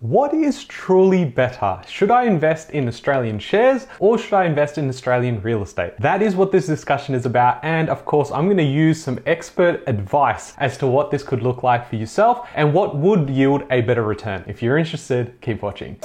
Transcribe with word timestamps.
What 0.00 0.34
is 0.34 0.66
truly 0.66 1.24
better? 1.24 1.80
Should 1.88 2.10
I 2.10 2.24
invest 2.24 2.68
in 2.68 2.86
Australian 2.86 3.38
shares 3.38 3.86
or 3.98 4.18
should 4.18 4.34
I 4.34 4.44
invest 4.44 4.76
in 4.76 4.90
Australian 4.90 5.40
real 5.40 5.62
estate? 5.62 5.94
That 5.98 6.20
is 6.20 6.36
what 6.36 6.52
this 6.52 6.66
discussion 6.66 7.14
is 7.14 7.24
about. 7.24 7.64
And 7.64 7.88
of 7.88 8.04
course, 8.04 8.30
I'm 8.30 8.44
going 8.44 8.58
to 8.58 8.62
use 8.62 9.02
some 9.02 9.18
expert 9.24 9.82
advice 9.86 10.52
as 10.58 10.76
to 10.78 10.86
what 10.86 11.10
this 11.10 11.22
could 11.22 11.42
look 11.42 11.62
like 11.62 11.88
for 11.88 11.96
yourself 11.96 12.46
and 12.54 12.74
what 12.74 12.98
would 12.98 13.30
yield 13.30 13.62
a 13.70 13.80
better 13.80 14.02
return. 14.02 14.44
If 14.46 14.62
you're 14.62 14.76
interested, 14.76 15.40
keep 15.40 15.62
watching. 15.62 15.98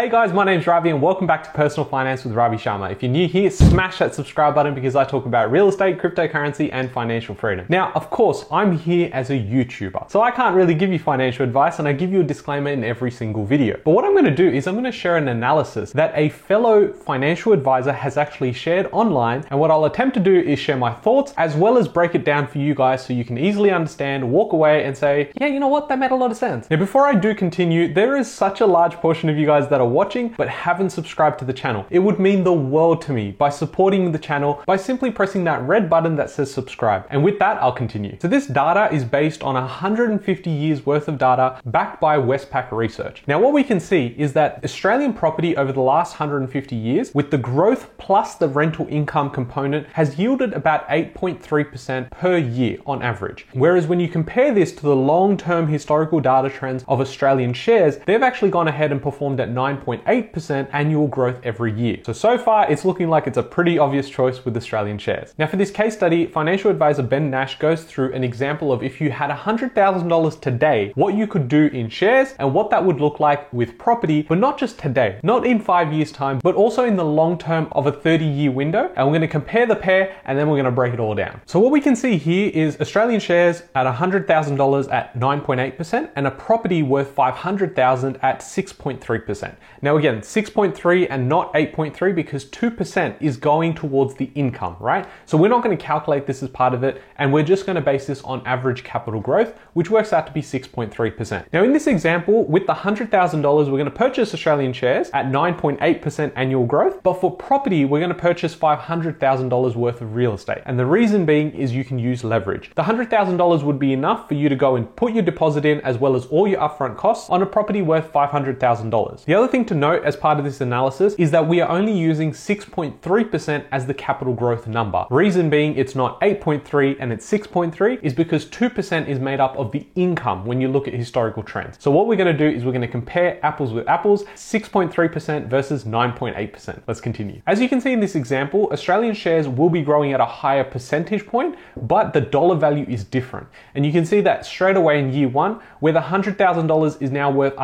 Hey 0.00 0.08
guys, 0.08 0.32
my 0.32 0.44
name 0.44 0.60
is 0.60 0.66
Ravi 0.66 0.88
and 0.88 1.02
welcome 1.02 1.26
back 1.26 1.44
to 1.44 1.50
Personal 1.50 1.84
Finance 1.84 2.24
with 2.24 2.32
Ravi 2.32 2.56
Sharma. 2.56 2.90
If 2.90 3.02
you're 3.02 3.12
new 3.12 3.28
here, 3.28 3.50
smash 3.50 3.98
that 3.98 4.14
subscribe 4.14 4.54
button 4.54 4.74
because 4.74 4.96
I 4.96 5.04
talk 5.04 5.26
about 5.26 5.52
real 5.52 5.68
estate, 5.68 5.98
cryptocurrency, 5.98 6.70
and 6.72 6.90
financial 6.90 7.34
freedom. 7.34 7.66
Now, 7.68 7.92
of 7.94 8.08
course, 8.08 8.46
I'm 8.50 8.78
here 8.78 9.10
as 9.12 9.28
a 9.28 9.34
YouTuber, 9.34 10.10
so 10.10 10.22
I 10.22 10.30
can't 10.30 10.56
really 10.56 10.72
give 10.72 10.90
you 10.90 10.98
financial 10.98 11.44
advice 11.44 11.80
and 11.80 11.86
I 11.86 11.92
give 11.92 12.10
you 12.10 12.20
a 12.20 12.24
disclaimer 12.24 12.70
in 12.70 12.82
every 12.82 13.10
single 13.10 13.44
video. 13.44 13.78
But 13.84 13.90
what 13.90 14.06
I'm 14.06 14.14
gonna 14.14 14.34
do 14.34 14.48
is 14.48 14.66
I'm 14.66 14.74
gonna 14.74 14.90
share 14.90 15.18
an 15.18 15.28
analysis 15.28 15.92
that 15.92 16.14
a 16.16 16.30
fellow 16.30 16.90
financial 16.94 17.52
advisor 17.52 17.92
has 17.92 18.16
actually 18.16 18.54
shared 18.54 18.88
online. 18.92 19.44
And 19.50 19.60
what 19.60 19.70
I'll 19.70 19.84
attempt 19.84 20.14
to 20.14 20.20
do 20.20 20.34
is 20.34 20.58
share 20.58 20.78
my 20.78 20.94
thoughts 20.94 21.34
as 21.36 21.56
well 21.56 21.76
as 21.76 21.86
break 21.86 22.14
it 22.14 22.24
down 22.24 22.46
for 22.46 22.56
you 22.56 22.74
guys 22.74 23.04
so 23.04 23.12
you 23.12 23.26
can 23.26 23.36
easily 23.36 23.70
understand, 23.70 24.32
walk 24.32 24.54
away, 24.54 24.82
and 24.86 24.96
say, 24.96 25.30
yeah, 25.38 25.48
you 25.48 25.60
know 25.60 25.68
what, 25.68 25.90
that 25.90 25.98
made 25.98 26.10
a 26.10 26.16
lot 26.16 26.30
of 26.30 26.38
sense. 26.38 26.70
Now, 26.70 26.78
before 26.78 27.06
I 27.06 27.14
do 27.14 27.34
continue, 27.34 27.92
there 27.92 28.16
is 28.16 28.32
such 28.32 28.62
a 28.62 28.66
large 28.66 28.94
portion 28.94 29.28
of 29.28 29.36
you 29.36 29.44
guys 29.44 29.68
that 29.68 29.78
are 29.78 29.89
watching 29.90 30.34
but 30.36 30.48
haven't 30.48 30.90
subscribed 30.90 31.38
to 31.40 31.44
the 31.44 31.52
channel. 31.52 31.86
It 31.90 31.98
would 31.98 32.18
mean 32.18 32.44
the 32.44 32.52
world 32.52 33.02
to 33.02 33.12
me 33.12 33.32
by 33.32 33.50
supporting 33.50 34.12
the 34.12 34.18
channel 34.18 34.62
by 34.66 34.76
simply 34.76 35.10
pressing 35.10 35.44
that 35.44 35.62
red 35.62 35.90
button 35.90 36.16
that 36.16 36.30
says 36.30 36.52
subscribe. 36.52 37.06
And 37.10 37.22
with 37.24 37.38
that, 37.38 37.60
I'll 37.62 37.72
continue. 37.72 38.16
So 38.20 38.28
this 38.28 38.46
data 38.46 38.92
is 38.94 39.04
based 39.04 39.42
on 39.42 39.54
150 39.54 40.50
years 40.50 40.86
worth 40.86 41.08
of 41.08 41.18
data 41.18 41.60
backed 41.66 42.00
by 42.00 42.16
Westpac 42.16 42.70
Research. 42.72 43.22
Now, 43.26 43.40
what 43.40 43.52
we 43.52 43.64
can 43.64 43.80
see 43.80 44.14
is 44.16 44.32
that 44.34 44.60
Australian 44.64 45.12
property 45.12 45.56
over 45.56 45.72
the 45.72 45.80
last 45.80 46.12
150 46.12 46.76
years, 46.76 47.14
with 47.14 47.30
the 47.30 47.38
growth 47.38 47.90
plus 47.98 48.36
the 48.36 48.48
rental 48.48 48.86
income 48.88 49.30
component, 49.30 49.86
has 49.88 50.18
yielded 50.18 50.52
about 50.52 50.88
8.3% 50.88 52.10
per 52.10 52.36
year 52.36 52.78
on 52.86 53.02
average. 53.02 53.46
Whereas 53.52 53.86
when 53.86 54.00
you 54.00 54.08
compare 54.08 54.52
this 54.52 54.72
to 54.72 54.82
the 54.82 54.96
long-term 54.96 55.68
historical 55.68 56.20
data 56.20 56.50
trends 56.50 56.84
of 56.88 57.00
Australian 57.00 57.52
shares, 57.52 57.98
they've 58.06 58.22
actually 58.22 58.50
gone 58.50 58.68
ahead 58.68 58.92
and 58.92 59.02
performed 59.02 59.40
at 59.40 59.50
9.8 59.80 60.32
8% 60.32 60.68
annual 60.72 61.06
growth 61.06 61.40
every 61.44 61.72
year. 61.72 61.98
So, 62.04 62.12
so 62.12 62.38
far, 62.38 62.70
it's 62.70 62.84
looking 62.84 63.08
like 63.08 63.26
it's 63.26 63.38
a 63.38 63.42
pretty 63.42 63.78
obvious 63.78 64.08
choice 64.08 64.44
with 64.44 64.56
Australian 64.56 64.98
shares. 64.98 65.34
Now, 65.38 65.46
for 65.46 65.56
this 65.56 65.70
case 65.70 65.94
study, 65.94 66.26
financial 66.26 66.70
advisor 66.70 67.02
Ben 67.02 67.30
Nash 67.30 67.58
goes 67.58 67.84
through 67.84 68.12
an 68.12 68.24
example 68.24 68.72
of 68.72 68.82
if 68.82 69.00
you 69.00 69.10
had 69.10 69.30
$100,000 69.30 70.40
today, 70.40 70.92
what 70.94 71.14
you 71.14 71.26
could 71.26 71.48
do 71.48 71.66
in 71.66 71.88
shares 71.88 72.34
and 72.38 72.54
what 72.54 72.70
that 72.70 72.84
would 72.84 73.00
look 73.00 73.20
like 73.20 73.52
with 73.52 73.78
property, 73.78 74.22
but 74.22 74.38
not 74.38 74.58
just 74.58 74.78
today, 74.78 75.20
not 75.22 75.46
in 75.46 75.60
five 75.60 75.92
years' 75.92 76.12
time, 76.12 76.40
but 76.42 76.54
also 76.54 76.84
in 76.84 76.96
the 76.96 77.04
long 77.04 77.38
term 77.38 77.68
of 77.72 77.86
a 77.86 77.92
30 77.92 78.24
year 78.24 78.50
window. 78.50 78.90
And 78.96 79.06
we're 79.06 79.12
going 79.12 79.20
to 79.22 79.28
compare 79.28 79.66
the 79.66 79.76
pair 79.76 80.16
and 80.24 80.38
then 80.38 80.48
we're 80.48 80.56
going 80.56 80.64
to 80.64 80.70
break 80.70 80.94
it 80.94 81.00
all 81.00 81.14
down. 81.14 81.40
So, 81.46 81.58
what 81.60 81.72
we 81.72 81.80
can 81.80 81.96
see 81.96 82.16
here 82.16 82.50
is 82.52 82.80
Australian 82.80 83.20
shares 83.20 83.62
at 83.74 83.86
$100,000 83.86 84.92
at 84.92 85.18
9.8% 85.18 86.10
and 86.16 86.26
a 86.26 86.30
property 86.30 86.82
worth 86.82 87.10
500,000 87.10 88.12
dollars 88.12 88.20
at 88.22 88.40
6.3%. 88.40 89.54
Now, 89.82 89.96
again, 89.96 90.20
6.3 90.20 91.06
and 91.08 91.28
not 91.28 91.52
8.3 91.54 92.14
because 92.14 92.44
2% 92.46 93.16
is 93.20 93.36
going 93.36 93.74
towards 93.74 94.14
the 94.14 94.30
income, 94.34 94.76
right? 94.78 95.06
So 95.26 95.38
we're 95.38 95.48
not 95.48 95.62
going 95.62 95.76
to 95.76 95.82
calculate 95.82 96.26
this 96.26 96.42
as 96.42 96.48
part 96.48 96.74
of 96.74 96.84
it 96.84 97.02
and 97.16 97.32
we're 97.32 97.44
just 97.44 97.66
going 97.66 97.76
to 97.76 97.82
base 97.82 98.06
this 98.06 98.22
on 98.22 98.46
average 98.46 98.84
capital 98.84 99.20
growth, 99.20 99.54
which 99.72 99.90
works 99.90 100.12
out 100.12 100.26
to 100.26 100.32
be 100.32 100.42
6.3%. 100.42 101.46
Now 101.52 101.62
in 101.64 101.72
this 101.72 101.86
example, 101.86 102.44
with 102.44 102.66
the 102.66 102.74
$100,000, 102.74 103.42
we're 103.42 103.64
going 103.64 103.84
to 103.84 103.90
purchase 103.90 104.34
Australian 104.34 104.72
shares 104.72 105.10
at 105.10 105.26
9.8% 105.26 106.32
annual 106.36 106.66
growth, 106.66 107.02
but 107.02 107.20
for 107.20 107.34
property, 107.34 107.84
we're 107.84 108.00
going 108.00 108.10
to 108.10 108.14
purchase 108.14 108.54
$500,000 108.54 109.76
worth 109.76 110.00
of 110.00 110.14
real 110.14 110.34
estate. 110.34 110.62
And 110.66 110.78
the 110.78 110.86
reason 110.86 111.26
being 111.26 111.52
is 111.52 111.72
you 111.72 111.84
can 111.84 111.98
use 111.98 112.24
leverage. 112.24 112.70
The 112.74 112.82
$100,000 112.82 113.62
would 113.62 113.78
be 113.78 113.92
enough 113.92 114.28
for 114.28 114.34
you 114.34 114.48
to 114.48 114.56
go 114.56 114.76
and 114.76 114.94
put 114.96 115.12
your 115.12 115.22
deposit 115.22 115.64
in 115.64 115.80
as 115.80 115.98
well 115.98 116.16
as 116.16 116.26
all 116.26 116.46
your 116.46 116.60
upfront 116.60 116.96
costs 116.96 117.30
on 117.30 117.42
a 117.42 117.46
property 117.46 117.82
worth 117.82 118.12
$500,000. 118.12 119.24
The 119.24 119.34
other 119.34 119.48
thing 119.50 119.64
to 119.66 119.74
note 119.74 120.04
as 120.04 120.16
part 120.16 120.38
of 120.38 120.44
this 120.44 120.60
analysis 120.60 121.14
is 121.14 121.30
that 121.32 121.46
we 121.46 121.60
are 121.60 121.68
only 121.68 121.92
using 121.92 122.32
6.3% 122.32 123.64
as 123.72 123.86
the 123.86 123.94
capital 123.94 124.32
growth 124.32 124.66
number. 124.66 125.06
Reason 125.10 125.50
being 125.50 125.76
it's 125.76 125.94
not 125.94 126.20
8.3 126.20 126.96
and 127.00 127.12
it's 127.12 127.30
6.3 127.30 127.98
is 128.02 128.14
because 128.14 128.46
2% 128.46 129.08
is 129.08 129.18
made 129.18 129.40
up 129.40 129.56
of 129.56 129.72
the 129.72 129.86
income 129.94 130.46
when 130.46 130.60
you 130.60 130.68
look 130.68 130.86
at 130.88 130.94
historical 130.94 131.42
trends. 131.42 131.76
So 131.80 131.90
what 131.90 132.06
we're 132.06 132.16
going 132.16 132.36
to 132.36 132.50
do 132.50 132.56
is 132.56 132.64
we're 132.64 132.72
going 132.72 132.80
to 132.82 132.88
compare 132.88 133.44
apples 133.44 133.72
with 133.72 133.88
apples, 133.88 134.24
6.3% 134.36 135.48
versus 135.48 135.84
9.8%. 135.84 136.82
Let's 136.86 137.00
continue. 137.00 137.42
As 137.46 137.60
you 137.60 137.68
can 137.68 137.80
see 137.80 137.92
in 137.92 138.00
this 138.00 138.14
example, 138.14 138.68
Australian 138.72 139.14
shares 139.14 139.48
will 139.48 139.70
be 139.70 139.82
growing 139.82 140.12
at 140.12 140.20
a 140.20 140.26
higher 140.26 140.64
percentage 140.64 141.26
point, 141.26 141.56
but 141.76 142.12
the 142.12 142.20
dollar 142.20 142.56
value 142.56 142.86
is 142.88 143.04
different. 143.04 143.46
And 143.74 143.84
you 143.84 143.92
can 143.92 144.06
see 144.06 144.20
that 144.22 144.46
straight 144.46 144.76
away 144.76 145.00
in 145.00 145.12
year 145.12 145.28
one, 145.28 145.60
where 145.80 145.92
the 145.92 146.00
$100,000 146.00 147.02
is 147.02 147.10
now 147.10 147.30
worth 147.30 147.54